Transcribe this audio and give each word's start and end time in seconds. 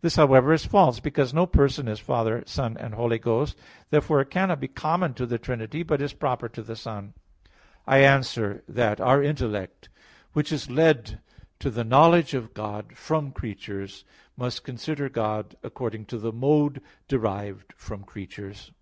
This, 0.00 0.16
however, 0.16 0.52
is 0.52 0.64
false; 0.66 0.98
because 0.98 1.32
no 1.32 1.46
person 1.46 1.86
is 1.86 2.00
Father, 2.00 2.42
Son 2.44 2.76
and 2.76 2.92
Holy 2.92 3.20
Ghost. 3.20 3.56
Therefore 3.90 4.20
it 4.20 4.30
cannot 4.30 4.58
be 4.58 4.66
common 4.66 5.14
to 5.14 5.26
the 5.26 5.38
Trinity, 5.38 5.84
but 5.84 6.02
is 6.02 6.12
proper 6.12 6.48
to 6.48 6.62
the 6.64 6.74
Son. 6.74 7.14
I 7.86 7.98
answer 7.98 8.64
that, 8.66 9.00
Our 9.00 9.22
intellect, 9.22 9.88
which 10.32 10.50
is 10.50 10.68
led 10.72 11.20
to 11.60 11.70
the 11.70 11.84
knowledge 11.84 12.34
of 12.34 12.52
God 12.52 12.96
from 12.96 13.30
creatures, 13.30 14.04
must 14.36 14.64
consider 14.64 15.08
God 15.08 15.54
according 15.62 16.06
to 16.06 16.18
the 16.18 16.32
mode 16.32 16.80
derived 17.06 17.72
from 17.76 18.02
creatures. 18.02 18.72